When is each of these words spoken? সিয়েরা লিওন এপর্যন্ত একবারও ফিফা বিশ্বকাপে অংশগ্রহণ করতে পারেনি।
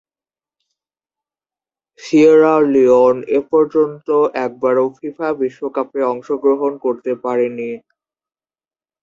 সিয়েরা 1.99 2.53
লিওন 2.73 3.15
এপর্যন্ত 3.39 4.07
একবারও 4.45 4.85
ফিফা 4.97 5.29
বিশ্বকাপে 5.41 5.99
অংশগ্রহণ 6.13 6.71
করতে 6.85 7.11
পারেনি। 7.23 7.71